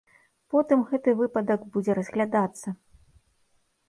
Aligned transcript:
Потым 0.51 0.79
гэты 0.93 1.13
выпадак 1.19 1.61
будзе 1.75 1.91
разглядацца. 1.99 2.67